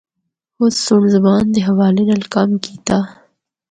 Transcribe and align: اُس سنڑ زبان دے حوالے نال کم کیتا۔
اُس 0.61 0.75
سنڑ 0.85 1.01
زبان 1.15 1.43
دے 1.53 1.59
حوالے 1.67 2.03
نال 2.07 2.23
کم 2.33 2.49
کیتا۔ 2.63 2.97